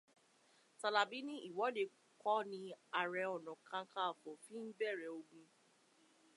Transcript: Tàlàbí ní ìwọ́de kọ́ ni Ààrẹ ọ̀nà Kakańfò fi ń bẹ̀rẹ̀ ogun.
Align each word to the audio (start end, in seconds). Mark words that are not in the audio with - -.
Tàlàbí 0.79 1.19
ní 1.27 1.35
ìwọ́de 1.49 1.83
kọ́ 2.21 2.37
ni 2.49 2.59
Ààrẹ 2.99 3.23
ọ̀nà 3.35 3.51
Kakańfò 3.67 4.29
fi 4.43 4.53
ń 4.63 4.67
bẹ̀rẹ̀ 4.77 5.11
ogun. 5.17 5.45